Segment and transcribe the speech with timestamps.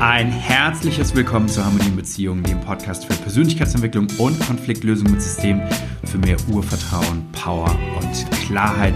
[0.00, 5.60] Ein herzliches Willkommen zur Harmonie in Beziehungen, dem Podcast für Persönlichkeitsentwicklung und Konfliktlösung mit System
[6.04, 8.94] für mehr Urvertrauen, Power und Klarheit,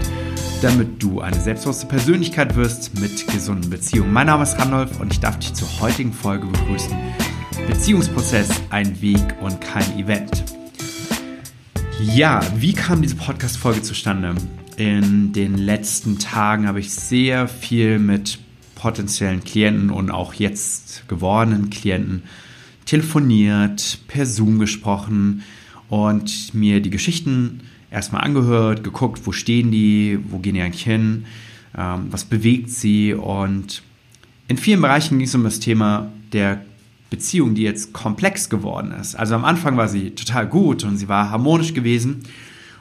[0.63, 4.11] damit du eine selbstbewusste Persönlichkeit wirst mit gesunden Beziehungen.
[4.11, 6.97] Mein Name ist Randolph und ich darf dich zur heutigen Folge begrüßen.
[7.67, 10.43] Beziehungsprozess, ein Weg und kein Event.
[12.01, 14.33] Ja, wie kam diese Podcast-Folge zustande?
[14.77, 18.39] In den letzten Tagen habe ich sehr viel mit
[18.85, 22.21] potenziellen Klienten und auch jetzt gewordenen Klienten
[22.85, 25.41] telefoniert, per Zoom gesprochen
[25.89, 31.25] und mir die Geschichten erstmal angehört, geguckt, wo stehen die, wo gehen die eigentlich hin,
[31.75, 33.81] ähm, was bewegt sie und
[34.47, 36.63] in vielen Bereichen ging es um das Thema der
[37.09, 39.15] Beziehung, die jetzt komplex geworden ist.
[39.15, 42.21] Also am Anfang war sie total gut und sie war harmonisch gewesen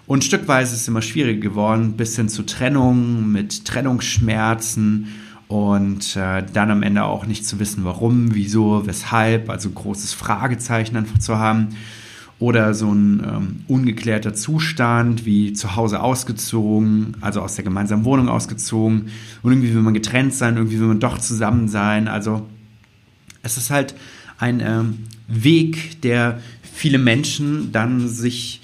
[0.06, 6.42] und stückweise ist es immer schwieriger geworden, bis hin zu Trennung mit Trennungsschmerzen und äh,
[6.52, 11.38] dann am Ende auch nicht zu wissen, warum, wieso, weshalb, also großes Fragezeichen einfach zu
[11.38, 11.68] haben.
[12.40, 18.28] Oder so ein ähm, ungeklärter Zustand, wie zu Hause ausgezogen, also aus der gemeinsamen Wohnung
[18.28, 19.08] ausgezogen.
[19.42, 22.08] Und irgendwie will man getrennt sein, irgendwie will man doch zusammen sein.
[22.08, 22.46] Also
[23.42, 23.94] es ist halt
[24.38, 24.98] ein ähm,
[25.28, 28.60] Weg, der viele Menschen dann sich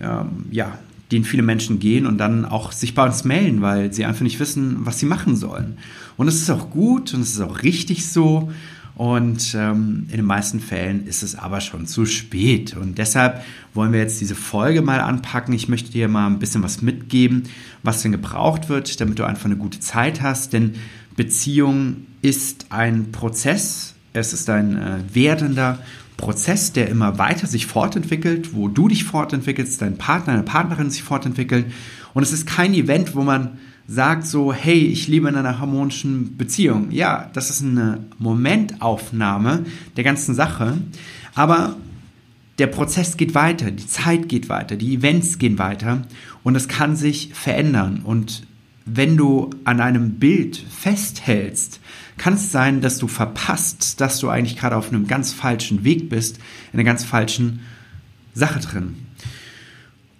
[0.00, 0.78] ähm, ja,
[1.12, 4.40] den viele Menschen gehen und dann auch sich bei uns melden, weil sie einfach nicht
[4.40, 5.78] wissen, was sie machen sollen.
[6.16, 8.52] Und es ist auch gut und es ist auch richtig so.
[8.96, 12.76] Und ähm, in den meisten Fällen ist es aber schon zu spät.
[12.76, 15.52] Und deshalb wollen wir jetzt diese Folge mal anpacken.
[15.52, 17.44] Ich möchte dir mal ein bisschen was mitgeben,
[17.82, 20.52] was denn gebraucht wird, damit du einfach eine gute Zeit hast.
[20.52, 20.74] Denn
[21.16, 23.94] Beziehung ist ein Prozess.
[24.12, 25.80] Es ist ein äh, werdender
[26.16, 31.02] Prozess, der immer weiter sich fortentwickelt, wo du dich fortentwickelst, dein Partner, deine Partnerin sich
[31.02, 31.72] fortentwickeln.
[32.12, 36.36] Und es ist kein Event, wo man sagt so, hey, ich lebe in einer harmonischen
[36.36, 36.90] Beziehung.
[36.90, 39.64] Ja, das ist eine Momentaufnahme
[39.96, 40.78] der ganzen Sache.
[41.34, 41.76] Aber
[42.58, 46.02] der Prozess geht weiter, die Zeit geht weiter, die Events gehen weiter
[46.44, 48.02] und es kann sich verändern.
[48.04, 48.46] Und
[48.86, 51.80] wenn du an einem Bild festhältst,
[52.16, 56.08] kann es sein, dass du verpasst, dass du eigentlich gerade auf einem ganz falschen Weg
[56.08, 56.38] bist,
[56.72, 57.60] in einer ganz falschen
[58.34, 58.96] Sache drin.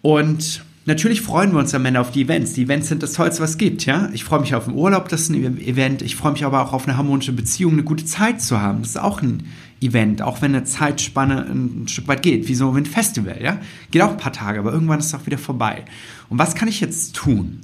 [0.03, 2.53] Und natürlich freuen wir uns am Ende auf die Events.
[2.53, 4.11] Die Events sind das Tollste, was es gibt, ja.
[4.13, 6.03] Ich freue mich auf ein Urlaub, das ist ein Event.
[6.03, 8.81] Ich freue mich aber auch auf eine harmonische Beziehung, eine gute Zeit zu haben.
[8.81, 9.45] Das ist auch ein
[9.81, 13.61] Event, auch wenn eine Zeitspanne ein Stück weit geht, wie so ein Festival, ja.
[13.91, 15.85] Geht auch ein paar Tage, aber irgendwann ist es auch wieder vorbei.
[16.29, 17.61] Und was kann ich jetzt tun,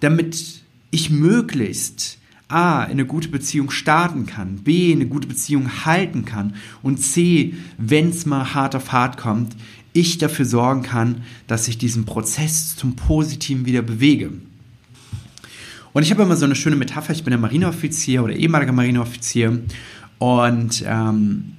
[0.00, 2.18] damit ich möglichst
[2.50, 7.54] A, in eine gute Beziehung starten kann, B, eine gute Beziehung halten kann und C,
[7.78, 9.54] wenn es mal hart auf hart kommt,
[9.92, 14.30] ich dafür sorgen kann, dass ich diesen Prozess zum Positiven wieder bewege.
[15.92, 19.60] Und ich habe immer so eine schöne Metapher, ich bin ein Marineoffizier oder ehemaliger Marineoffizier
[20.18, 21.56] und ähm,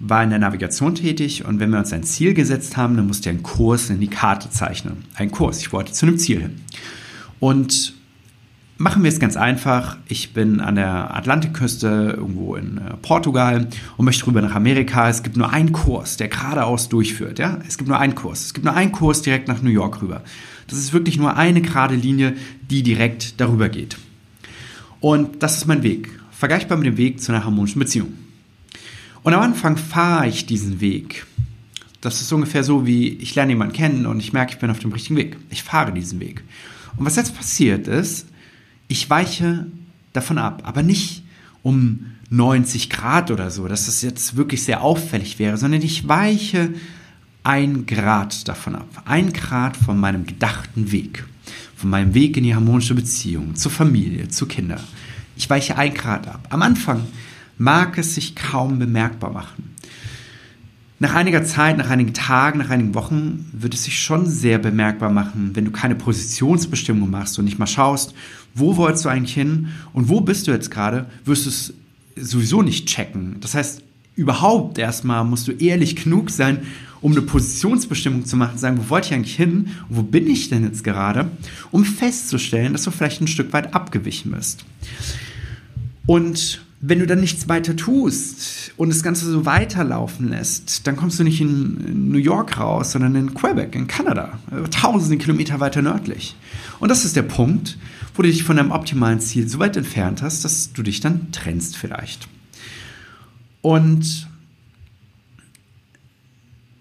[0.00, 3.30] war in der Navigation tätig und wenn wir uns ein Ziel gesetzt haben, dann musste
[3.30, 5.04] ich einen Kurs in die Karte zeichnen.
[5.14, 6.60] Ein Kurs, ich wollte zu einem Ziel hin.
[7.40, 7.94] Und
[8.84, 9.96] Machen wir es ganz einfach.
[10.08, 15.08] Ich bin an der Atlantikküste irgendwo in äh, Portugal und möchte rüber nach Amerika.
[15.08, 17.38] Es gibt nur einen Kurs, der geradeaus durchführt.
[17.38, 17.60] Ja?
[17.66, 18.44] Es gibt nur einen Kurs.
[18.44, 20.22] Es gibt nur einen Kurs direkt nach New York rüber.
[20.66, 22.36] Das ist wirklich nur eine gerade Linie,
[22.68, 23.96] die direkt darüber geht.
[25.00, 26.10] Und das ist mein Weg.
[26.30, 28.12] Vergleichbar mit dem Weg zu einer harmonischen Beziehung.
[29.22, 31.24] Und am Anfang fahre ich diesen Weg.
[32.02, 34.78] Das ist ungefähr so, wie ich lerne jemanden kennen und ich merke, ich bin auf
[34.78, 35.38] dem richtigen Weg.
[35.48, 36.44] Ich fahre diesen Weg.
[36.98, 38.26] Und was jetzt passiert ist,
[38.88, 39.66] ich weiche
[40.12, 41.22] davon ab, aber nicht
[41.62, 46.70] um 90 Grad oder so, dass das jetzt wirklich sehr auffällig wäre, sondern ich weiche
[47.42, 49.02] ein Grad davon ab.
[49.04, 51.24] Ein Grad von meinem gedachten Weg.
[51.76, 54.80] Von meinem Weg in die harmonische Beziehung, zur Familie, zu Kindern.
[55.36, 56.46] Ich weiche ein Grad ab.
[56.50, 57.06] Am Anfang
[57.58, 59.74] mag es sich kaum bemerkbar machen.
[61.00, 65.10] Nach einiger Zeit, nach einigen Tagen, nach einigen Wochen wird es sich schon sehr bemerkbar
[65.10, 68.14] machen, wenn du keine Positionsbestimmung machst und nicht mal schaust,
[68.54, 71.74] wo wolltest du eigentlich hin und wo bist du jetzt gerade, wirst du es
[72.16, 73.36] sowieso nicht checken.
[73.40, 73.82] Das heißt,
[74.14, 76.60] überhaupt erstmal musst du ehrlich genug sein,
[77.00, 80.48] um eine Positionsbestimmung zu machen, sagen, wo wollte ich eigentlich hin und wo bin ich
[80.48, 81.30] denn jetzt gerade,
[81.72, 84.64] um festzustellen, dass du vielleicht ein Stück weit abgewichen bist.
[86.06, 91.18] Und wenn du dann nichts weiter tust und das Ganze so weiterlaufen lässt, dann kommst
[91.18, 94.38] du nicht in New York raus, sondern in Quebec, in Kanada,
[94.70, 96.36] tausende Kilometer weiter nördlich.
[96.80, 97.78] Und das ist der Punkt,
[98.14, 101.32] wo du dich von deinem optimalen Ziel so weit entfernt hast, dass du dich dann
[101.32, 102.28] trennst vielleicht.
[103.62, 104.28] Und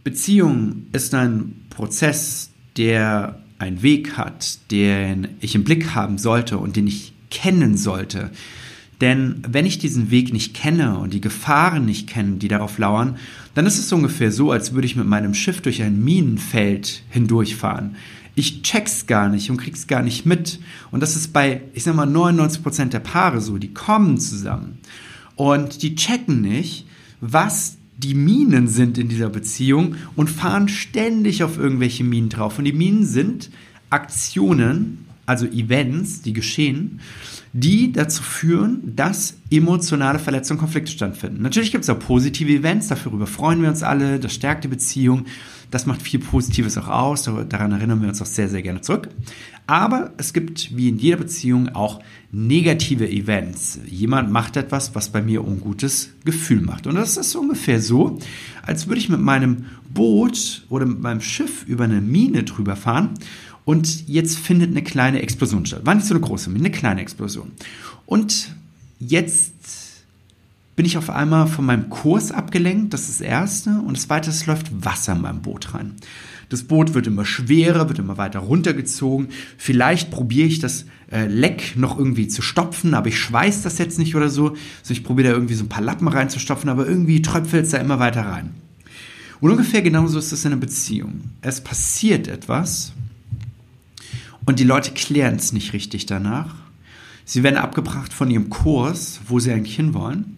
[0.04, 6.76] Beziehung ist ein Prozess, der einen Weg hat, den ich im Blick haben sollte und
[6.76, 8.32] den ich kennen sollte
[9.04, 13.18] Denn wenn ich diesen Weg nicht kenne und die Gefahren nicht kenne, die darauf lauern,
[13.54, 17.98] dann ist es ungefähr so, als würde ich mit meinem Schiff durch ein Minenfeld hindurchfahren.
[18.34, 20.62] Ich check's gar nicht und krieg's gar nicht mit.
[20.90, 23.58] Und das ist bei, ich sag mal, 99 Prozent der Paare so.
[23.58, 24.78] Die kommen zusammen
[25.36, 26.86] und die checken nicht,
[27.20, 32.58] was die Minen sind in dieser Beziehung und fahren ständig auf irgendwelche Minen drauf.
[32.58, 33.50] Und die Minen sind
[33.90, 37.00] Aktionen, also Events, die geschehen,
[37.54, 41.42] die dazu führen, dass emotionale Verletzungen, Konflikte stattfinden.
[41.42, 45.26] Natürlich gibt es auch positive Events, darüber freuen wir uns alle, das stärkt die Beziehung,
[45.70, 49.10] das macht viel Positives auch aus, daran erinnern wir uns auch sehr, sehr gerne zurück.
[49.66, 53.80] Aber es gibt, wie in jeder Beziehung, auch negative Events.
[53.88, 56.86] Jemand macht etwas, was bei mir ungutes Gefühl macht.
[56.86, 58.20] Und das ist ungefähr so,
[58.64, 63.12] als würde ich mit meinem Boot oder mit meinem Schiff über eine Mine drüber fahren
[63.66, 65.86] und jetzt findet eine kleine Explosion statt.
[65.86, 67.52] War nicht so eine große, eine kleine Explosion.
[68.06, 68.50] Und
[69.00, 69.54] jetzt
[70.76, 73.70] bin ich auf einmal von meinem Kurs abgelenkt, das ist das Erste.
[73.86, 75.94] Und das Zweite, es läuft Wasser in meinem Boot rein.
[76.50, 79.30] Das Boot wird immer schwerer, wird immer weiter runtergezogen.
[79.58, 83.98] Vielleicht probiere ich das äh, Leck noch irgendwie zu stopfen, aber ich schweiß das jetzt
[83.98, 84.50] nicht oder so.
[84.82, 87.78] Also ich probiere da irgendwie so ein paar Lappen reinzustopfen, aber irgendwie tröpfelt es da
[87.78, 88.52] immer weiter rein.
[89.40, 91.22] Und ungefähr genauso ist es in einer Beziehung.
[91.42, 92.94] Es passiert etwas
[94.46, 96.56] und die Leute klären es nicht richtig danach.
[97.26, 100.38] Sie werden abgebracht von ihrem Kurs, wo sie eigentlich hinwollen.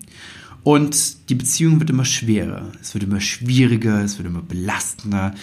[0.63, 2.71] Und die Beziehung wird immer schwerer.
[2.81, 5.33] Es wird immer schwieriger, es wird immer belastender.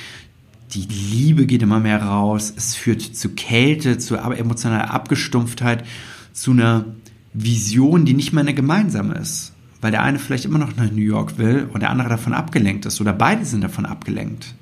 [0.73, 2.53] Die Liebe geht immer mehr raus.
[2.57, 5.85] Es führt zu Kälte, zu emotionaler Abgestumpftheit,
[6.33, 6.87] zu einer
[7.35, 9.53] Vision, die nicht mehr eine gemeinsame ist.
[9.81, 12.87] Weil der eine vielleicht immer noch nach New York will und der andere davon abgelenkt
[12.87, 13.01] ist.
[13.01, 14.55] Oder beide sind davon abgelenkt.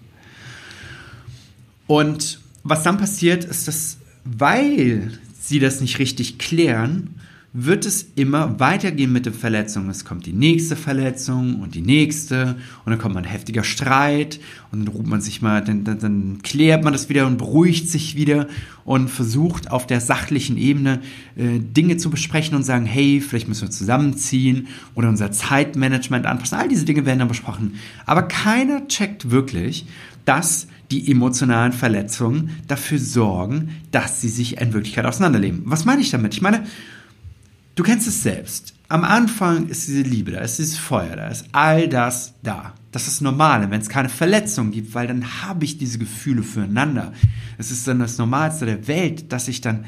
[1.87, 7.15] Und was dann passiert, ist, dass, weil sie das nicht richtig klären,
[7.53, 9.91] wird es immer weitergehen mit den Verletzungen.
[9.91, 14.39] Es kommt die nächste Verletzung und die nächste und dann kommt mal ein heftiger Streit
[14.71, 17.89] und dann ruft man sich mal, dann, dann, dann klärt man das wieder und beruhigt
[17.89, 18.47] sich wieder
[18.85, 21.01] und versucht auf der sachlichen Ebene
[21.37, 26.57] äh, Dinge zu besprechen und sagen, hey, vielleicht müssen wir zusammenziehen oder unser Zeitmanagement anpassen.
[26.57, 27.75] All diese Dinge werden dann besprochen.
[28.07, 29.87] Aber keiner checkt wirklich,
[30.25, 35.63] dass die emotionalen Verletzungen dafür sorgen, dass sie sich in Wirklichkeit auseinanderleben.
[35.65, 36.35] Was meine ich damit?
[36.35, 36.65] Ich meine,
[37.75, 38.75] du kennst es selbst.
[38.89, 42.75] Am Anfang ist diese Liebe da, ist dieses Feuer da, ist all das da.
[42.91, 47.13] Das ist normal, wenn es keine Verletzungen gibt, weil dann habe ich diese Gefühle füreinander.
[47.57, 49.85] Es ist dann das Normalste der Welt, dass ich dann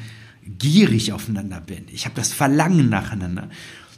[0.57, 1.83] gierig aufeinander bin.
[1.91, 3.49] Ich habe das Verlangen nacheinander.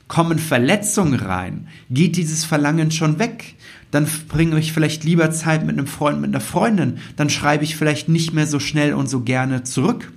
[0.08, 3.56] Kommen Verletzungen rein, geht dieses Verlangen schon weg
[3.96, 7.78] dann bringe ich vielleicht lieber Zeit mit einem Freund, mit einer Freundin, dann schreibe ich
[7.78, 10.12] vielleicht nicht mehr so schnell und so gerne zurück.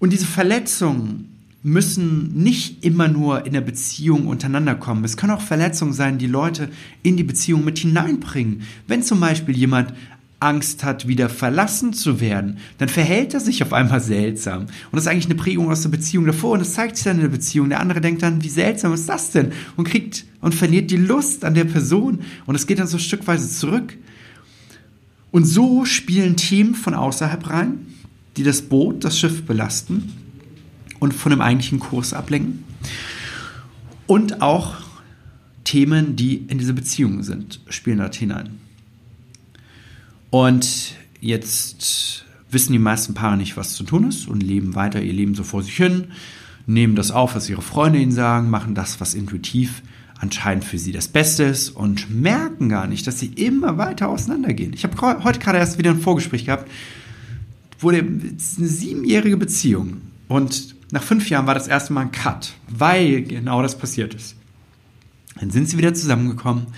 [0.00, 1.35] Und diese Verletzungen
[1.66, 5.04] müssen nicht immer nur in der Beziehung untereinander kommen.
[5.04, 6.68] Es können auch Verletzungen sein, die Leute
[7.02, 8.62] in die Beziehung mit hineinbringen.
[8.86, 9.92] Wenn zum Beispiel jemand
[10.38, 14.62] Angst hat, wieder verlassen zu werden, dann verhält er sich auf einmal seltsam.
[14.62, 17.16] Und das ist eigentlich eine Prägung aus der Beziehung davor und das zeigt sich dann
[17.16, 17.68] in der Beziehung.
[17.68, 19.50] Der andere denkt dann, wie seltsam ist das denn?
[19.74, 23.50] Und kriegt und verliert die Lust an der Person und es geht dann so stückweise
[23.50, 23.96] zurück.
[25.32, 27.86] Und so spielen Themen von außerhalb rein,
[28.36, 30.25] die das Boot, das Schiff belasten
[30.98, 32.64] und von dem eigentlichen Kurs ablenken.
[34.06, 34.74] Und auch
[35.64, 38.60] Themen, die in dieser Beziehung sind, spielen dort hinein.
[40.30, 45.12] Und jetzt wissen die meisten Paare nicht, was zu tun ist und leben weiter ihr
[45.12, 46.08] Leben so vor sich hin,
[46.66, 49.82] nehmen das auf, was ihre Freunde ihnen sagen, machen das, was intuitiv
[50.18, 54.72] anscheinend für sie das Beste ist und merken gar nicht, dass sie immer weiter auseinandergehen.
[54.72, 56.70] Ich habe heute gerade erst wieder ein Vorgespräch gehabt,
[57.82, 59.98] der, eine siebenjährige Beziehung
[60.28, 64.36] und nach fünf Jahren war das erste Mal ein Cut, weil genau das passiert ist.
[65.40, 66.68] Dann sind sie wieder zusammengekommen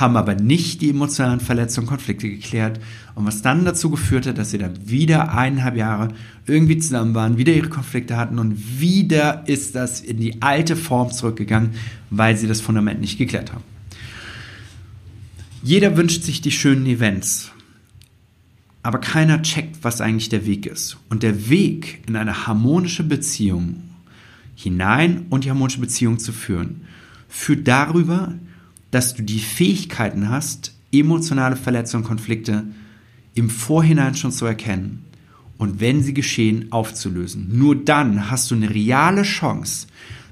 [0.00, 2.80] haben aber nicht die emotionalen Verletzungen, Konflikte geklärt
[3.14, 6.08] und was dann dazu geführt hat, dass sie dann wieder eineinhalb Jahre
[6.46, 11.10] irgendwie zusammen waren, wieder ihre Konflikte hatten und wieder ist das in die alte Form
[11.10, 11.70] zurückgegangen,
[12.10, 13.64] weil sie das Fundament nicht geklärt haben.
[15.62, 17.50] Jeder wünscht sich die schönen Events,
[18.86, 20.96] aber keiner checkt, was eigentlich der Weg ist.
[21.08, 23.82] Und der Weg in eine harmonische Beziehung
[24.54, 26.82] hinein und die harmonische Beziehung zu führen,
[27.28, 28.34] führt darüber,
[28.92, 32.62] dass du die Fähigkeiten hast, emotionale Verletzungen, Konflikte
[33.34, 35.04] im Vorhinein schon zu erkennen
[35.58, 37.58] und wenn sie geschehen, aufzulösen.
[37.58, 39.88] Nur dann hast du eine reale Chance,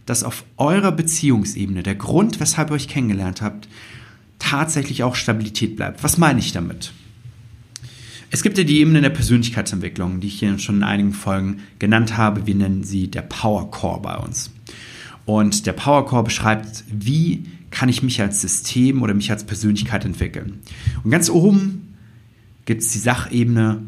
[0.07, 3.69] dass auf eurer Beziehungsebene der Grund, weshalb ihr euch kennengelernt habt,
[4.39, 6.05] tatsächlich auch Stabilität bleibt.
[6.05, 6.93] Was meine ich damit?
[8.35, 12.17] Es gibt ja die Ebene der Persönlichkeitsentwicklung, die ich hier schon in einigen Folgen genannt
[12.17, 12.49] habe.
[12.49, 14.51] Wir nennen sie der Power Core bei uns.
[15.25, 20.05] Und der Power Core beschreibt, wie kann ich mich als System oder mich als Persönlichkeit
[20.05, 20.63] entwickeln.
[21.05, 21.95] Und ganz oben
[22.65, 23.83] gibt es die Sachebene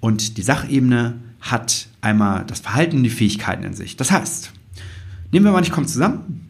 [0.00, 3.96] und die Sachebene hat einmal das Verhalten und die Fähigkeiten in sich.
[3.96, 4.52] Das heißt,
[5.32, 6.47] nehmen wir mal, ich komme zusammen,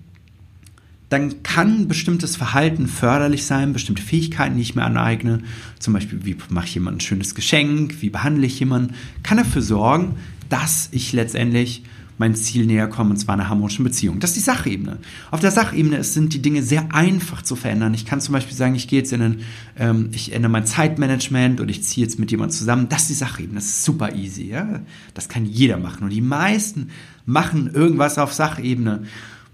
[1.09, 5.41] dann kann bestimmtes Verhalten förderlich sein, bestimmte Fähigkeiten, die ich mir aneigne,
[5.79, 9.63] zum Beispiel, wie mache ich jemand ein schönes Geschenk, wie behandle ich jemanden, kann dafür
[9.63, 10.17] sorgen,
[10.49, 11.83] dass ich letztendlich
[12.19, 14.19] mein Ziel näher komme, und zwar eine harmonische Beziehung.
[14.19, 14.99] Das ist die Sachebene.
[15.31, 17.95] Auf der Sachebene sind die Dinge sehr einfach zu verändern.
[17.95, 19.41] Ich kann zum Beispiel sagen, ich gehe jetzt in ein,
[19.79, 22.89] ähm, ich ändere mein Zeitmanagement oder ich ziehe jetzt mit jemandem zusammen.
[22.89, 23.55] Das ist die Sachebene.
[23.55, 24.49] Das ist super easy.
[24.49, 24.81] Ja?
[25.15, 26.03] Das kann jeder machen.
[26.05, 26.91] Und die meisten
[27.25, 29.05] machen irgendwas auf Sachebene.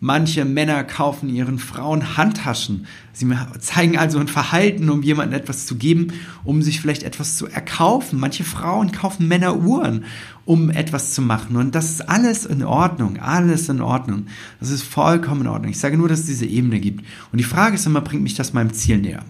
[0.04, 2.86] Manche Männer kaufen ihren Frauen Handtaschen.
[3.14, 3.26] Sie
[3.58, 6.08] zeigen also ein Verhalten, um jemandem etwas zu geben,
[6.44, 8.20] um sich vielleicht etwas zu erkaufen.
[8.20, 10.04] Manche Frauen kaufen Männer Uhren,
[10.44, 11.56] um etwas zu machen.
[11.56, 13.18] Und das ist alles in Ordnung.
[13.18, 14.26] Alles in Ordnung.
[14.60, 15.70] Das ist vollkommen in Ordnung.
[15.70, 17.02] Ich sage nur, dass es diese Ebene gibt.
[17.32, 19.24] Und die Frage ist immer, bringt mich das meinem Ziel näher?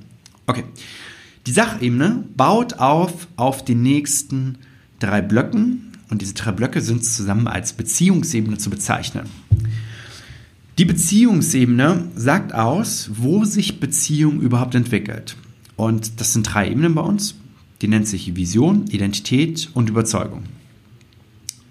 [0.46, 0.64] Okay.
[1.46, 4.58] Die Sachebene baut auf auf den nächsten
[4.98, 5.92] drei Blöcken.
[6.10, 9.28] Und diese drei Blöcke sind zusammen als Beziehungsebene zu bezeichnen.
[10.76, 15.36] Die Beziehungsebene sagt aus, wo sich Beziehung überhaupt entwickelt.
[15.76, 17.36] Und das sind drei Ebenen bei uns.
[17.80, 20.42] Die nennt sich Vision, Identität und Überzeugung.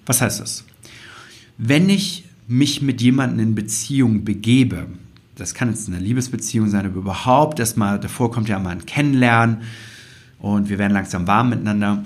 [0.06, 0.64] Was heißt das?
[1.58, 4.88] Wenn ich mich mit jemandem in Beziehung begebe,
[5.36, 9.64] das kann jetzt eine Liebesbeziehung sein, aber überhaupt erstmal, davor kommt ja mal ein Kennenlernen
[10.40, 12.06] und wir werden langsam warm miteinander,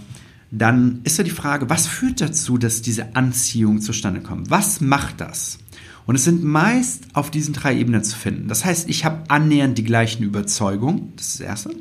[0.50, 4.50] dann ist ja die Frage, was führt dazu, dass diese Anziehung zustande kommt?
[4.50, 5.60] Was macht das?
[6.08, 8.48] Und es sind meist auf diesen drei Ebenen zu finden.
[8.48, 11.76] Das heißt, ich habe annähernd die gleichen Überzeugungen, das ist das Erste.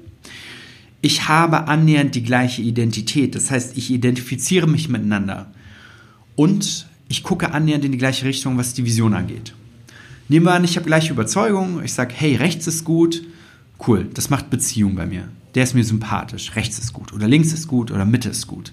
[1.01, 5.53] Ich habe annähernd die gleiche Identität, das heißt, ich identifiziere mich miteinander.
[6.35, 9.55] Und ich gucke annähernd in die gleiche Richtung, was die Vision angeht.
[10.29, 13.23] Nehmen wir an, ich habe gleiche Überzeugungen, ich sage, hey, rechts ist gut,
[13.87, 15.29] cool, das macht Beziehung bei mir.
[15.55, 18.73] Der ist mir sympathisch, rechts ist gut oder links ist gut oder Mitte ist gut.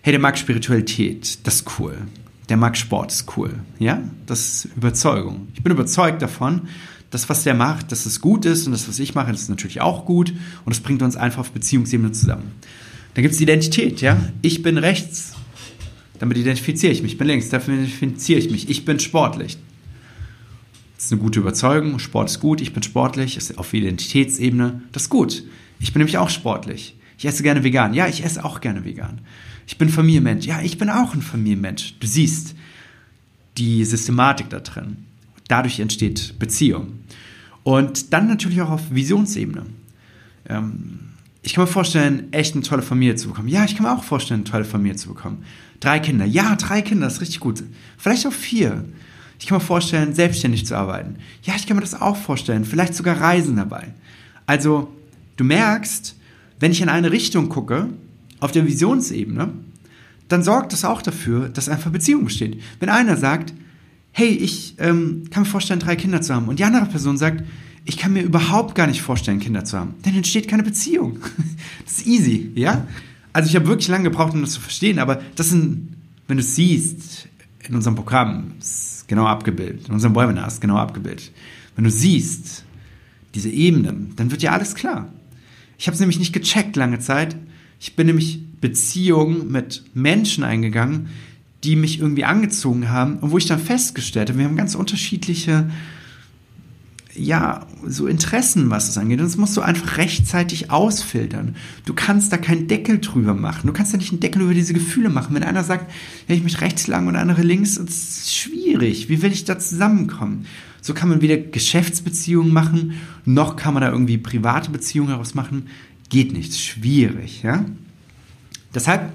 [0.00, 1.98] Hey, der mag Spiritualität, das ist cool
[2.48, 3.54] der mag Sport, ist cool.
[3.78, 5.48] Ja, das ist Überzeugung.
[5.54, 6.62] Ich bin überzeugt davon,
[7.10, 9.48] dass was der macht, dass es gut ist und das, was ich mache, das ist
[9.50, 10.32] natürlich auch gut
[10.64, 12.52] und es bringt uns einfach auf Beziehungsebene zusammen.
[13.14, 14.18] Dann gibt es Identität, ja.
[14.40, 15.34] Ich bin rechts,
[16.18, 17.12] damit identifiziere ich mich.
[17.12, 18.70] Ich bin links, dafür identifiziere ich mich.
[18.70, 19.58] Ich bin sportlich.
[20.96, 21.98] Das ist eine gute Überzeugung.
[21.98, 24.82] Sport ist gut, ich bin sportlich, ist auf Identitätsebene.
[24.92, 25.44] Das ist gut.
[25.80, 26.96] Ich bin nämlich auch sportlich.
[27.18, 27.92] Ich esse gerne vegan.
[27.92, 29.20] Ja, ich esse auch gerne vegan.
[29.66, 30.46] Ich bin Familienmensch.
[30.46, 31.94] Ja, ich bin auch ein Familienmensch.
[32.00, 32.54] Du siehst
[33.58, 34.98] die Systematik da drin.
[35.48, 37.00] Dadurch entsteht Beziehung.
[37.62, 39.66] Und dann natürlich auch auf Visionsebene.
[40.48, 41.00] Ähm,
[41.42, 43.48] ich kann mir vorstellen, echt eine tolle Familie zu bekommen.
[43.48, 45.44] Ja, ich kann mir auch vorstellen, eine tolle Familie zu bekommen.
[45.80, 46.24] Drei Kinder.
[46.24, 47.62] Ja, drei Kinder, ist richtig gut.
[47.98, 48.84] Vielleicht auch vier.
[49.38, 51.16] Ich kann mir vorstellen, selbstständig zu arbeiten.
[51.42, 52.64] Ja, ich kann mir das auch vorstellen.
[52.64, 53.92] Vielleicht sogar Reisen dabei.
[54.46, 54.92] Also,
[55.36, 56.16] du merkst,
[56.60, 57.88] wenn ich in eine Richtung gucke,
[58.42, 59.52] auf der Visionsebene,
[60.28, 62.60] dann sorgt das auch dafür, dass einfach Beziehung besteht.
[62.80, 63.54] Wenn einer sagt,
[64.10, 67.44] hey, ich ähm, kann mir vorstellen, drei Kinder zu haben, und die andere Person sagt,
[67.84, 71.18] ich kann mir überhaupt gar nicht vorstellen, Kinder zu haben, dann entsteht keine Beziehung.
[71.84, 72.86] Das ist easy, ja?
[73.32, 75.96] Also ich habe wirklich lange gebraucht, um das zu verstehen, aber das sind,
[76.26, 77.28] wenn du es siehst,
[77.68, 81.30] in unserem Programm ist genau abgebildet, in unserem Webinar ist genau abgebildet.
[81.76, 82.64] Wenn du siehst,
[83.34, 85.08] diese Ebenen, dann wird dir alles klar.
[85.78, 87.36] Ich habe es nämlich nicht gecheckt lange Zeit,
[87.82, 91.08] ich bin nämlich Beziehungen mit Menschen eingegangen,
[91.64, 95.68] die mich irgendwie angezogen haben und wo ich dann festgestellt habe, wir haben ganz unterschiedliche
[97.14, 99.18] ja, so Interessen, was es angeht.
[99.18, 101.56] Und das musst du einfach rechtzeitig ausfiltern.
[101.84, 103.66] Du kannst da keinen Deckel drüber machen.
[103.66, 105.34] Du kannst da nicht einen Deckel über diese Gefühle machen.
[105.34, 105.90] Wenn einer sagt,
[106.28, 109.08] ja, ich mich rechts lang und der andere links, ist schwierig.
[109.08, 110.46] Wie will ich da zusammenkommen?
[110.80, 115.66] So kann man weder Geschäftsbeziehungen machen, noch kann man da irgendwie private Beziehungen daraus machen.
[116.12, 117.64] Geht nicht, schwierig, ja.
[118.74, 119.14] Deshalb,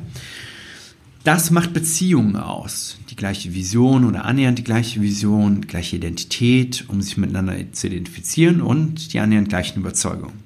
[1.24, 2.98] das macht Beziehungen aus.
[3.12, 8.62] Die gleiche Vision oder annähernd die gleiche Vision, gleiche Identität, um sich miteinander zu identifizieren
[8.62, 10.40] und die annähernd gleichen Überzeugungen.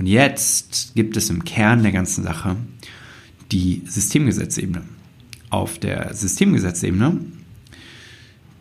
[0.00, 2.56] Und jetzt gibt es im Kern der ganzen Sache
[3.52, 4.82] die Systemgesetzebene.
[5.48, 7.20] Auf der Systemgesetzebene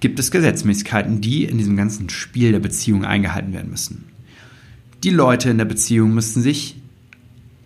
[0.01, 4.03] gibt es Gesetzmäßigkeiten, die in diesem ganzen Spiel der Beziehung eingehalten werden müssen.
[5.03, 6.75] Die Leute in der Beziehung müssen sich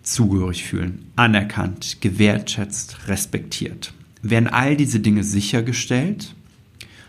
[0.02, 3.92] zugehörig fühlen, anerkannt, gewertschätzt, respektiert.
[4.22, 6.34] Werden all diese Dinge sichergestellt,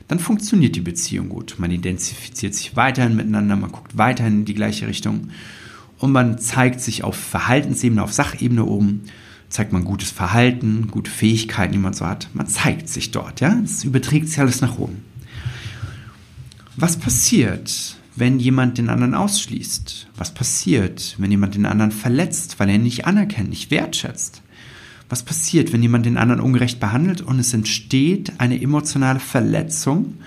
[0.08, 1.56] dann funktioniert die Beziehung gut.
[1.58, 5.30] Man identifiziert sich weiterhin miteinander, man guckt weiterhin in die gleiche Richtung
[5.98, 9.04] und man zeigt sich auf Verhaltensebene, auf Sachebene oben,
[9.50, 12.30] zeigt man gutes Verhalten, gute Fähigkeiten, die man so hat.
[12.34, 13.56] Man zeigt sich dort, ja.
[13.62, 15.04] Das überträgt sich alles nach oben.
[16.76, 20.08] Was passiert, wenn jemand den anderen ausschließt?
[20.15, 24.41] Was passiert, wenn jemand den anderen verletzt, weil er ihn nicht anerkennt, nicht wertschätzt?
[25.10, 30.17] Was passiert, wenn jemand den anderen ungerecht behandelt und es entsteht eine emotionale Verletzung,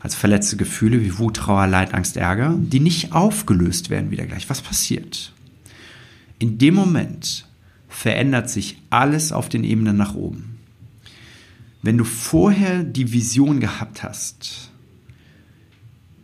[0.00, 4.48] also verletzte Gefühle wie Wut, Trauer, Leid, Angst, Ärger, die nicht aufgelöst werden wieder gleich?
[4.48, 5.32] Was passiert?
[6.38, 7.46] In dem Moment
[7.88, 10.58] verändert sich alles auf den Ebenen nach oben.
[11.82, 14.69] Wenn du vorher die Vision gehabt hast,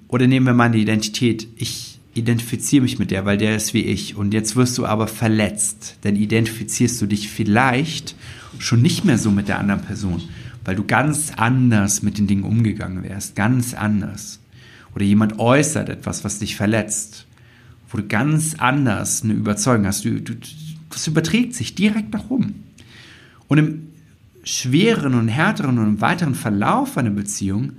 [0.09, 3.83] oder nehmen wir mal eine Identität, ich identifiziere mich mit der, weil der ist wie
[3.83, 8.15] ich und jetzt wirst du aber verletzt, dann identifizierst du dich vielleicht
[8.59, 10.23] schon nicht mehr so mit der anderen Person,
[10.65, 14.41] weil du ganz anders mit den Dingen umgegangen wärst, ganz anders.
[14.95, 17.27] Oder jemand äußert etwas, was dich verletzt,
[17.91, 20.07] wo du ganz anders eine Überzeugung hast.
[20.07, 20.35] Du, du,
[20.89, 22.65] das überträgt sich direkt nach oben.
[23.47, 23.83] Und im
[24.43, 27.73] schweren und härteren und weiteren Verlauf einer Beziehung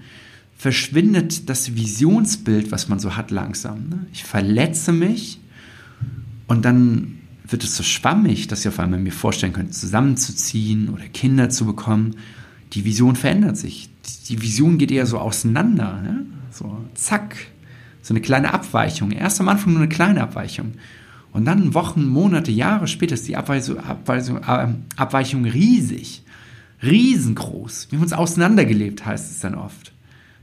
[0.57, 3.89] verschwindet das Visionsbild, was man so hat, langsam.
[3.89, 4.07] Ne?
[4.11, 5.39] Ich verletze mich
[6.47, 11.03] und dann wird es so schwammig, dass ich auf einmal mir vorstellen könnte, zusammenzuziehen oder
[11.05, 12.15] Kinder zu bekommen.
[12.73, 13.89] Die Vision verändert sich.
[14.27, 16.01] Die Vision geht eher so auseinander.
[16.01, 16.25] Ne?
[16.51, 17.37] So zack,
[18.01, 19.11] so eine kleine Abweichung.
[19.11, 20.73] Erst am Anfang nur eine kleine Abweichung.
[21.31, 26.23] Und dann Wochen, Monate, Jahre später ist die Abweichung, Abweichung, äh, Abweichung riesig.
[26.83, 27.87] Riesengroß.
[27.89, 29.93] Wir haben uns auseinandergelebt, heißt es dann oft.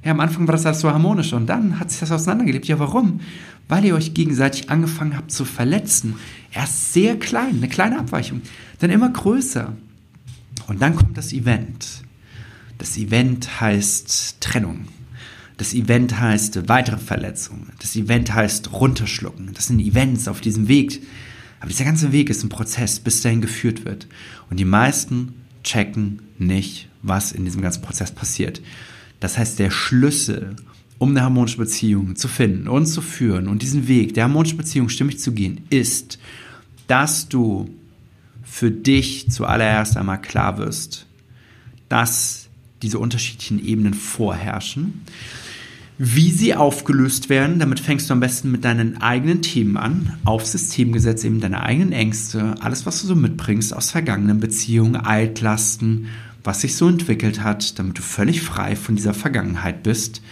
[0.05, 2.67] Ja, am Anfang war das alles so harmonisch und dann hat sich das auseinandergelebt.
[2.67, 3.21] Ja, warum?
[3.69, 6.17] Weil ihr euch gegenseitig angefangen habt zu verletzen.
[6.53, 8.43] Erst sehr klein, eine kleine Abweichung,
[8.81, 9.73] dann immer größer.
[10.67, 12.03] Und dann kommt das Event.
[12.79, 14.87] Das Event heißt Trennung.
[15.57, 17.71] Das Event heißt weitere Verletzungen.
[17.79, 19.53] Das Event heißt runterschlucken.
[19.55, 21.03] Das sind Events auf diesem Weg.
[21.61, 24.07] Aber dieser ganze Weg ist ein Prozess, bis dahin geführt wird.
[24.51, 28.61] Und die meisten checken nicht, was in diesem ganzen Prozess passiert.
[29.25, 30.55] Das heißt, der Schlüssel,
[30.99, 34.91] um eine harmonische Beziehung zu finden und zu führen und diesen Weg der harmonischen Beziehung
[34.91, 36.19] stimmig zu gehen, ist,
[36.89, 37.71] dass du
[38.43, 41.07] für dich zuallererst einmal klar wirst,
[41.89, 42.49] dass
[42.83, 45.01] diese unterschiedlichen Ebenen vorherrschen,
[45.97, 47.59] wie sie aufgelöst werden.
[47.59, 51.93] Damit fängst du am besten mit deinen eigenen Themen an, auf Systemgesetz eben deine eigenen
[51.93, 56.09] Ängste, alles, was du so mitbringst aus vergangenen Beziehungen, Altlasten,
[56.45, 60.23] was sich so entwickelt hat, damit du völlig frei von dieser Vergangenheit bist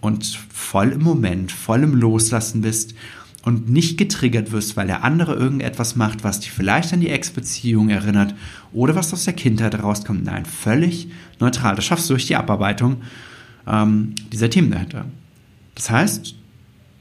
[0.00, 2.94] und voll im Moment, voll im Loslassen bist
[3.42, 7.90] und nicht getriggert wirst, weil der andere irgendetwas macht, was dich vielleicht an die Ex-Beziehung
[7.90, 8.34] erinnert
[8.72, 10.24] oder was aus der Kindheit rauskommt.
[10.24, 11.08] Nein, völlig
[11.40, 11.76] neutral.
[11.76, 13.02] Das schaffst du durch die Abarbeitung
[13.66, 15.06] ähm, dieser Themen dahinter.
[15.74, 16.34] Das heißt,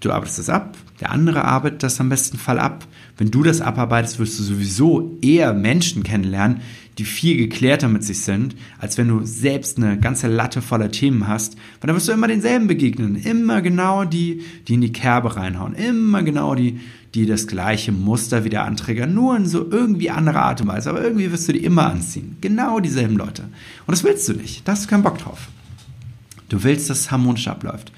[0.01, 2.87] du arbeitest das ab, der andere arbeitet das am besten Fall ab.
[3.17, 6.61] Wenn du das abarbeitest, wirst du sowieso eher Menschen kennenlernen,
[6.97, 11.27] die viel geklärter mit sich sind, als wenn du selbst eine ganze Latte voller Themen
[11.27, 11.55] hast.
[11.55, 13.17] Weil dann wirst du immer denselben begegnen.
[13.17, 15.73] Immer genau die, die in die Kerbe reinhauen.
[15.73, 16.79] Immer genau die,
[17.13, 19.13] die das gleiche Muster wieder anträgern.
[19.13, 20.89] Nur in so irgendwie andere Art und Weise.
[20.89, 22.37] Aber irgendwie wirst du die immer anziehen.
[22.39, 23.43] Genau dieselben Leute.
[23.85, 24.65] Und das willst du nicht.
[24.65, 25.49] Da hast du keinen Bock drauf.
[26.47, 27.91] Du willst, dass es harmonisch abläuft.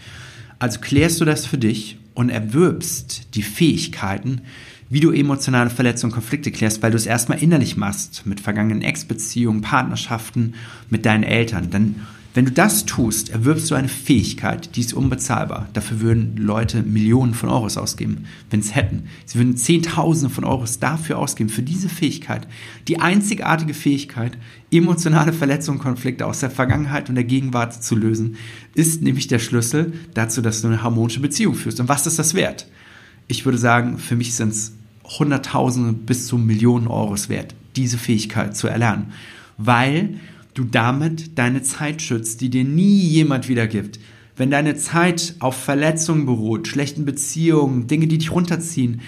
[0.58, 4.42] Also klärst du das für dich und erwirbst die Fähigkeiten,
[4.90, 8.82] wie du emotionale Verletzungen und Konflikte klärst, weil du es erstmal innerlich machst, mit vergangenen
[8.82, 10.56] Ex-Beziehungen, Partnerschaften,
[10.90, 11.70] mit deinen Eltern.
[11.70, 15.70] Dann, wenn du das tust, erwirbst du eine Fähigkeit, die ist unbezahlbar.
[15.74, 19.06] Dafür würden Leute Millionen von Euros ausgeben, wenn es hätten.
[19.26, 22.48] Sie würden Zehntausende von Euros dafür ausgeben, für diese Fähigkeit.
[22.88, 24.38] Die einzigartige Fähigkeit,
[24.70, 28.36] emotionale Verletzungen Konflikte aus der Vergangenheit und der Gegenwart zu lösen,
[28.76, 31.80] ist nämlich der Schlüssel dazu, dass du eine harmonische Beziehung führst.
[31.80, 32.68] Und was ist das wert?
[33.28, 34.74] Ich würde sagen, für mich sind es
[35.18, 39.12] Hunderttausende bis zu Millionen Euros wert, diese Fähigkeit zu erlernen,
[39.58, 40.20] weil
[40.58, 44.00] du damit deine Zeit schützt, die dir nie jemand wiedergibt.
[44.36, 49.02] Wenn deine Zeit auf Verletzungen beruht, schlechten Beziehungen, Dinge, die dich runterziehen,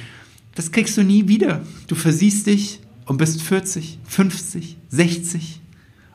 [0.56, 1.64] das kriegst du nie wieder.
[1.88, 5.62] Du versiehst dich und bist 40, 50, 60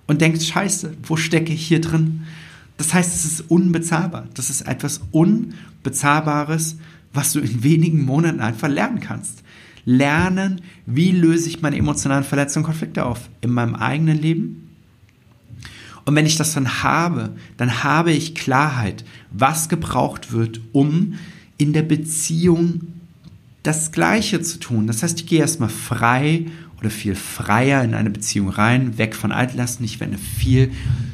[0.07, 2.23] und denkst, scheiße, wo stecke ich hier drin?
[2.77, 4.29] Das heißt, es ist unbezahlbar.
[4.35, 6.77] Das ist etwas Unbezahlbares,
[7.13, 9.45] was du in wenigen Monaten einfach lernen kannst
[9.85, 14.64] lernen, wie löse ich meine emotionalen Verletzungen und Konflikte auf in meinem eigenen Leben.
[16.05, 21.15] Und wenn ich das dann habe, dann habe ich Klarheit, was gebraucht wird, um
[21.57, 22.83] in der Beziehung
[23.63, 24.87] das Gleiche zu tun.
[24.87, 26.47] Das heißt, ich gehe erstmal frei
[26.79, 29.85] oder viel freier in eine Beziehung rein, weg von Altlasten.
[29.85, 30.73] Ich werde eine viel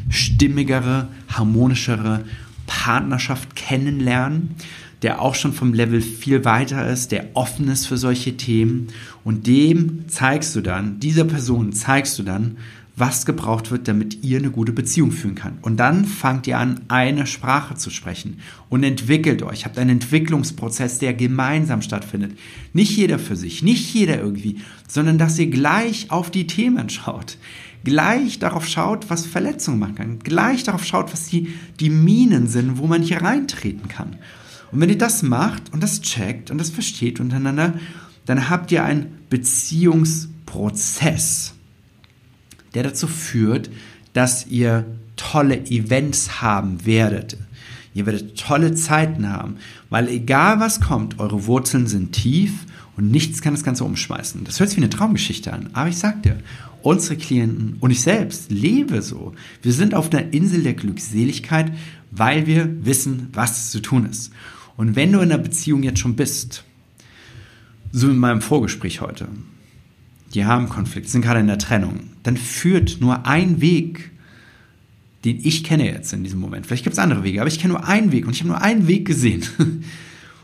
[0.08, 2.24] stimmigere, harmonischere
[2.66, 4.56] Partnerschaft kennenlernen
[5.02, 8.88] der auch schon vom Level viel weiter ist, der offen ist für solche Themen.
[9.24, 12.58] Und dem zeigst du dann, dieser Person zeigst du dann,
[13.00, 15.58] was gebraucht wird, damit ihr eine gute Beziehung führen kann.
[15.62, 19.64] Und dann fangt ihr an, eine Sprache zu sprechen und entwickelt euch.
[19.64, 22.38] Habt einen Entwicklungsprozess, der gemeinsam stattfindet.
[22.72, 27.38] Nicht jeder für sich, nicht jeder irgendwie, sondern dass ihr gleich auf die Themen schaut.
[27.82, 30.18] Gleich darauf schaut, was Verletzungen machen kann.
[30.18, 31.48] Gleich darauf schaut, was die,
[31.80, 34.18] die Minen sind, wo man hier reintreten kann.
[34.70, 37.72] Und wenn ihr das macht und das checkt und das versteht untereinander,
[38.26, 41.54] dann habt ihr einen Beziehungsprozess
[42.74, 43.70] der dazu führt,
[44.12, 47.36] dass ihr tolle Events haben werdet.
[47.92, 49.56] Ihr werdet tolle Zeiten haben,
[49.88, 52.52] weil egal was kommt, eure Wurzeln sind tief
[52.96, 54.44] und nichts kann das Ganze umschmeißen.
[54.44, 56.38] Das hört sich wie eine Traumgeschichte an, aber ich sag dir,
[56.82, 59.34] unsere Klienten und ich selbst lebe so.
[59.62, 61.72] Wir sind auf einer Insel der Glückseligkeit,
[62.10, 64.32] weil wir wissen, was zu tun ist.
[64.76, 66.64] Und wenn du in einer Beziehung jetzt schon bist,
[67.92, 69.28] so in meinem Vorgespräch heute,
[70.32, 74.10] die haben Konflikt, sind gerade in der Trennung, dann führt nur ein Weg,
[75.24, 76.66] den ich kenne jetzt in diesem Moment.
[76.66, 78.62] Vielleicht gibt es andere Wege, aber ich kenne nur einen Weg und ich habe nur
[78.62, 79.44] einen Weg gesehen.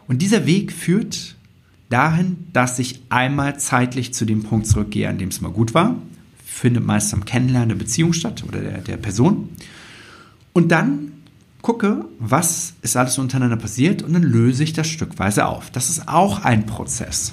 [0.08, 1.34] Und dieser Weg führt
[1.88, 5.96] dahin, dass ich einmal zeitlich zu dem Punkt zurückgehe, an dem es mal gut war.
[6.44, 9.48] Findet meist am Kennenlernen der Beziehung statt oder der, der Person.
[10.52, 11.12] Und dann
[11.60, 15.70] gucke, was ist alles untereinander passiert und dann löse ich das stückweise auf.
[15.70, 17.32] Das ist auch ein Prozess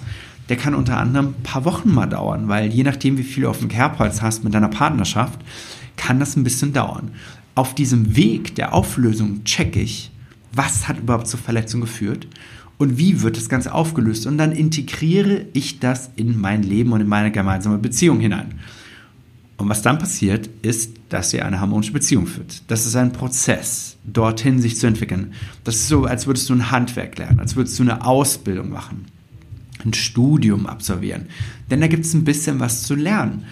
[0.53, 3.49] der kann unter anderem ein paar Wochen mal dauern, weil je nachdem, wie viel du
[3.49, 5.39] auf dem Kerbholz hast mit deiner Partnerschaft,
[5.97, 7.09] kann das ein bisschen dauern.
[7.55, 10.11] Auf diesem Weg der Auflösung checke ich,
[10.51, 12.27] was hat überhaupt zur Verletzung geführt
[12.77, 14.27] und wie wird das Ganze aufgelöst.
[14.27, 18.53] Und dann integriere ich das in mein Leben und in meine gemeinsame Beziehung hinein.
[19.57, 22.61] Und was dann passiert, ist, dass ihr eine harmonische Beziehung führt.
[22.67, 25.33] Das ist ein Prozess, dorthin sich zu entwickeln.
[25.63, 29.05] Das ist so, als würdest du ein Handwerk lernen, als würdest du eine Ausbildung machen
[29.85, 31.27] ein Studium absolvieren.
[31.69, 33.45] Denn da gibt es ein bisschen was zu lernen.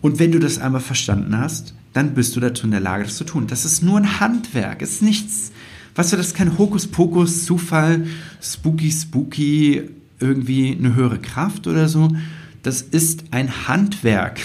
[0.00, 3.16] Und wenn du das einmal verstanden hast, dann bist du dazu in der Lage, das
[3.16, 3.46] zu tun.
[3.46, 5.52] Das ist nur ein Handwerk, es ist nichts,
[5.94, 8.06] weißt du, das ist kein Hokuspokus, Zufall,
[8.40, 9.82] spooky, spooky,
[10.20, 12.10] irgendwie eine höhere Kraft oder so.
[12.62, 14.40] Das ist ein Handwerk.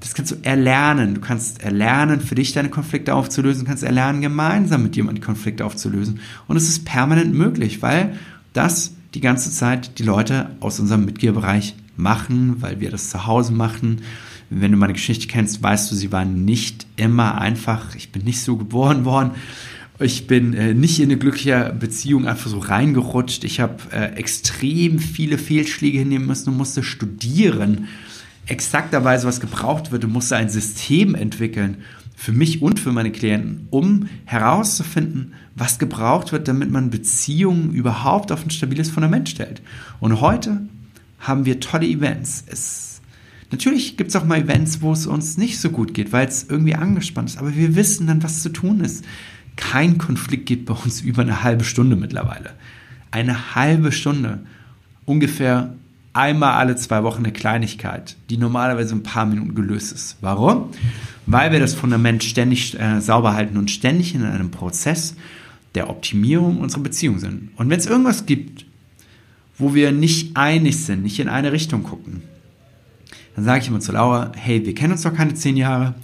[0.00, 1.14] Das kannst du erlernen.
[1.14, 5.64] Du kannst erlernen, für dich deine Konflikte aufzulösen, du kannst erlernen, gemeinsam mit jemandem Konflikte
[5.64, 6.20] aufzulösen.
[6.46, 8.18] Und es ist permanent möglich, weil
[8.52, 13.52] das die ganze Zeit die Leute aus unserem Mitgliederbereich machen, weil wir das zu Hause
[13.52, 14.02] machen.
[14.50, 17.94] Wenn du meine Geschichte kennst, weißt du, sie war nicht immer einfach.
[17.94, 19.30] Ich bin nicht so geboren worden.
[20.00, 23.44] Ich bin äh, nicht in eine glückliche Beziehung einfach so reingerutscht.
[23.44, 27.86] Ich habe äh, extrem viele Fehlschläge hinnehmen müssen und musste studieren.
[28.46, 31.78] Exakterweise, was gebraucht wird und musste ein System entwickeln
[32.14, 38.32] für mich und für meine Klienten, um herauszufinden, was gebraucht wird, damit man Beziehungen überhaupt
[38.32, 39.62] auf ein stabiles Fundament stellt.
[40.00, 40.60] Und heute
[41.20, 42.44] haben wir tolle Events.
[42.46, 43.00] Es,
[43.50, 46.46] natürlich gibt es auch mal Events, wo es uns nicht so gut geht, weil es
[46.48, 49.04] irgendwie angespannt ist, aber wir wissen dann, was zu tun ist.
[49.56, 52.50] Kein Konflikt geht bei uns über eine halbe Stunde mittlerweile.
[53.10, 54.40] Eine halbe Stunde.
[55.04, 55.74] Ungefähr
[56.12, 60.16] einmal alle zwei Wochen eine Kleinigkeit, die normalerweise ein paar Minuten gelöst ist.
[60.20, 60.70] Warum?
[61.26, 65.14] Weil wir das Fundament ständig äh, sauber halten und ständig in einem Prozess
[65.74, 67.50] der Optimierung unserer Beziehung sind.
[67.56, 68.66] Und wenn es irgendwas gibt,
[69.56, 72.22] wo wir nicht einig sind, nicht in eine Richtung gucken,
[73.34, 75.94] dann sage ich immer zu Laura, hey, wir kennen uns doch keine zehn Jahre.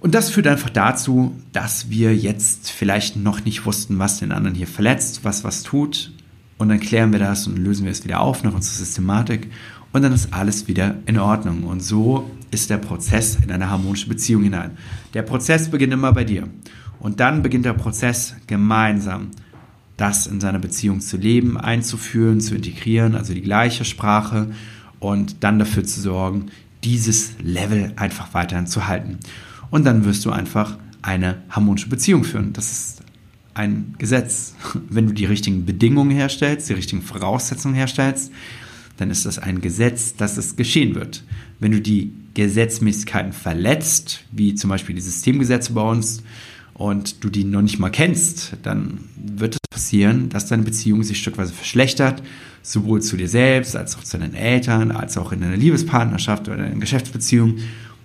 [0.00, 4.56] Und das führt einfach dazu, dass wir jetzt vielleicht noch nicht wussten, was den anderen
[4.56, 6.12] hier verletzt, was was tut,
[6.58, 9.50] und dann klären wir das und lösen wir es wieder auf nach unserer Systematik
[9.92, 11.64] und dann ist alles wieder in Ordnung.
[11.64, 14.78] Und so ist der Prozess in eine harmonische Beziehung hinein.
[15.12, 16.48] Der Prozess beginnt immer bei dir.
[17.00, 19.30] Und dann beginnt der Prozess gemeinsam,
[19.96, 24.50] das in seiner Beziehung zu leben, einzuführen, zu integrieren, also die gleiche Sprache
[25.00, 26.46] und dann dafür zu sorgen,
[26.82, 29.18] dieses Level einfach weiterhin zu halten.
[29.70, 32.52] Und dann wirst du einfach eine harmonische Beziehung führen.
[32.52, 33.02] Das ist
[33.54, 34.54] ein Gesetz.
[34.88, 38.32] Wenn du die richtigen Bedingungen herstellst, die richtigen Voraussetzungen herstellst,
[38.96, 41.24] dann ist das ein Gesetz, dass es geschehen wird.
[41.58, 46.22] Wenn du die Gesetzmäßigkeiten verletzt, wie zum Beispiel die Systemgesetze bei uns,
[46.74, 51.18] und du die noch nicht mal kennst, dann wird es passieren, dass deine Beziehung sich
[51.18, 52.22] stückweise verschlechtert,
[52.62, 56.58] sowohl zu dir selbst, als auch zu deinen Eltern, als auch in deiner Liebespartnerschaft oder
[56.58, 57.58] in einer Geschäftsbeziehung,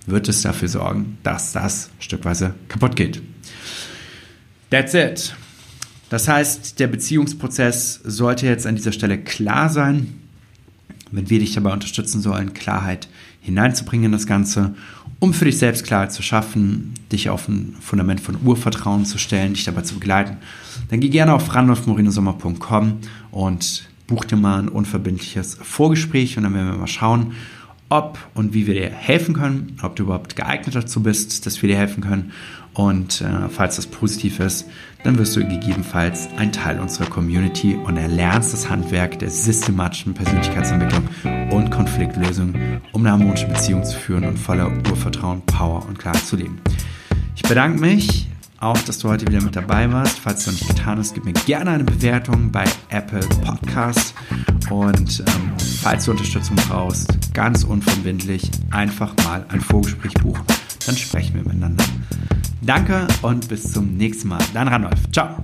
[0.05, 3.21] wird es dafür sorgen, dass das stückweise kaputt geht.
[4.69, 5.35] That's it.
[6.09, 10.15] Das heißt, der Beziehungsprozess sollte jetzt an dieser Stelle klar sein.
[11.11, 13.07] Wenn wir dich dabei unterstützen sollen, Klarheit
[13.49, 14.73] hineinzubringen in das Ganze,
[15.19, 19.53] um für dich selbst Klarheit zu schaffen, dich auf ein Fundament von Urvertrauen zu stellen,
[19.53, 20.37] dich dabei zu begleiten,
[20.89, 22.99] dann geh gerne auf randolfmorinosommer.com
[23.31, 27.33] und buch dir mal ein unverbindliches Vorgespräch und dann werden wir mal schauen,
[27.89, 31.69] ob und wie wir dir helfen können, ob du überhaupt geeignet dazu bist, dass wir
[31.69, 32.31] dir helfen können.
[32.73, 34.67] Und äh, falls das positiv ist,
[35.03, 41.07] dann wirst du gegebenenfalls ein Teil unserer Community und erlernst das Handwerk der systematischen Persönlichkeitsentwicklung
[41.51, 42.53] und Konfliktlösung,
[42.91, 46.59] um eine harmonische Beziehung zu führen und voller Urvertrauen, Power und Klarheit zu leben.
[47.35, 48.27] Ich bedanke mich
[48.59, 50.19] auch, dass du heute wieder mit dabei warst.
[50.19, 54.13] Falls du noch nicht getan hast, gib mir gerne eine Bewertung bei Apple Podcast.
[54.69, 60.43] Und ähm, falls du Unterstützung brauchst, ganz unverbindlich einfach mal ein Vorgespräch buchen.
[60.85, 61.83] Dann sprechen wir miteinander.
[62.61, 64.41] Danke und bis zum nächsten Mal.
[64.53, 65.11] Dein Randolph.
[65.11, 65.37] Ciao.